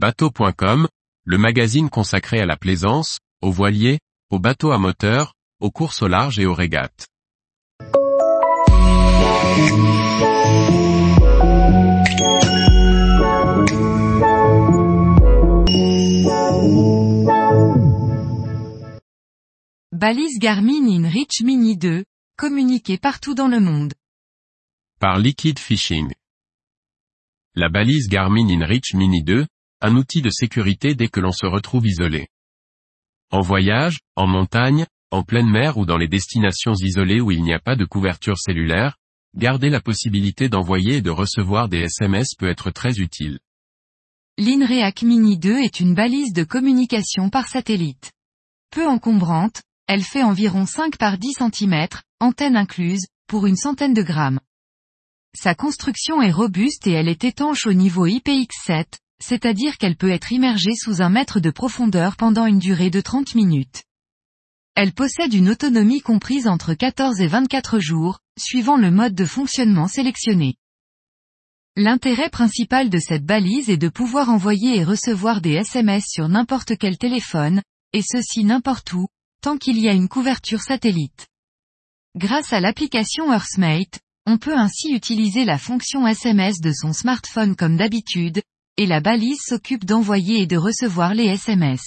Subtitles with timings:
[0.00, 0.86] Bateau.com,
[1.24, 3.98] le magazine consacré à la plaisance, aux voiliers,
[4.30, 7.08] aux bateaux à moteur, aux courses au large et aux régates.
[19.90, 22.04] Balise Garmin InReach Mini 2,
[22.36, 23.94] communiquée partout dans le monde.
[25.00, 26.12] Par Liquid Fishing.
[27.56, 29.44] La balise Garmin InReach Mini 2,
[29.80, 32.28] un outil de sécurité dès que l'on se retrouve isolé.
[33.30, 37.54] En voyage, en montagne, en pleine mer ou dans les destinations isolées où il n'y
[37.54, 38.96] a pas de couverture cellulaire,
[39.36, 43.38] garder la possibilité d'envoyer et de recevoir des SMS peut être très utile.
[44.38, 48.12] L'InReac Mini 2 est une balise de communication par satellite.
[48.70, 51.88] Peu encombrante, elle fait environ 5 par 10 cm,
[52.20, 54.40] antenne incluse, pour une centaine de grammes.
[55.34, 58.86] Sa construction est robuste et elle est étanche au niveau IPX7,
[59.22, 63.34] c'est-à-dire qu'elle peut être immergée sous un mètre de profondeur pendant une durée de 30
[63.34, 63.84] minutes.
[64.74, 69.88] Elle possède une autonomie comprise entre 14 et 24 jours, suivant le mode de fonctionnement
[69.88, 70.54] sélectionné.
[71.74, 76.76] L'intérêt principal de cette balise est de pouvoir envoyer et recevoir des SMS sur n'importe
[76.76, 79.08] quel téléphone, et ceci n'importe où,
[79.42, 81.26] tant qu'il y a une couverture satellite.
[82.16, 87.76] Grâce à l'application EarthMate, on peut ainsi utiliser la fonction SMS de son smartphone comme
[87.76, 88.42] d'habitude,
[88.78, 91.82] et la balise s'occupe d'envoyer et de recevoir les SMS.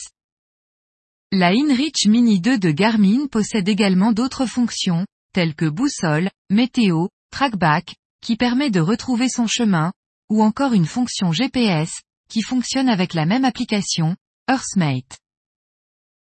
[1.31, 7.95] La InReach Mini 2 de Garmin possède également d'autres fonctions, telles que boussole, météo, trackback,
[8.21, 9.93] qui permet de retrouver son chemin,
[10.29, 14.17] ou encore une fonction GPS, qui fonctionne avec la même application,
[14.49, 15.17] EarthMate.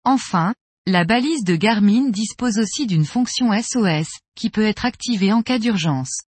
[0.05, 0.55] Enfin,
[0.87, 5.59] la balise de Garmin dispose aussi d'une fonction SOS, qui peut être activée en cas
[5.59, 6.21] d'urgence.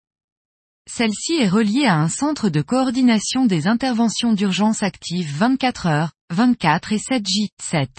[0.90, 6.94] Celle-ci est reliée à un centre de coordination des interventions d'urgence actives 24 heures, 24
[6.94, 7.90] et 7J, 7.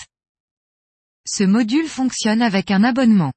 [1.26, 3.32] Ce module fonctionne avec un abonnement.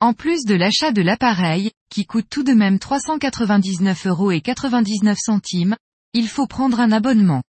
[0.00, 5.16] En plus de l'achat de l'appareil, qui coûte tout de même 399 euros et 99
[5.18, 5.76] centimes,
[6.12, 7.42] il faut prendre un abonnement.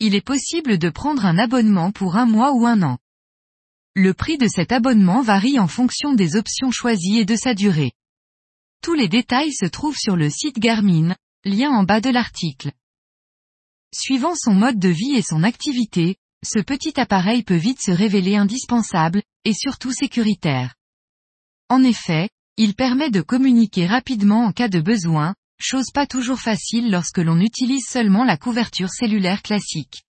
[0.00, 2.98] Il est possible de prendre un abonnement pour un mois ou un an.
[3.94, 7.92] Le prix de cet abonnement varie en fonction des options choisies et de sa durée.
[8.84, 12.70] Tous les détails se trouvent sur le site Garmin, lien en bas de l'article.
[13.94, 18.36] Suivant son mode de vie et son activité, ce petit appareil peut vite se révéler
[18.36, 20.74] indispensable, et surtout sécuritaire.
[21.70, 22.28] En effet,
[22.58, 27.40] il permet de communiquer rapidement en cas de besoin, chose pas toujours facile lorsque l'on
[27.40, 30.04] utilise seulement la couverture cellulaire classique.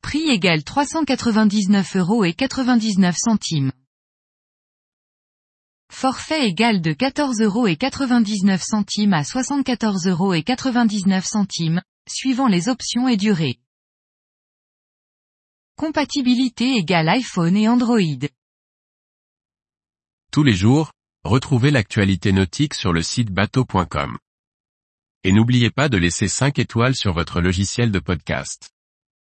[0.00, 3.72] Prix égal 399 euros et 99 centimes.
[6.02, 10.34] Forfait égal de 14,99 euros à 74,99 euros,
[12.08, 13.60] suivant les options et durées.
[15.76, 18.00] Compatibilité égale iPhone et Android.
[20.32, 20.90] Tous les jours,
[21.22, 24.18] retrouvez l'actualité nautique sur le site bateau.com.
[25.22, 28.72] Et n'oubliez pas de laisser 5 étoiles sur votre logiciel de podcast.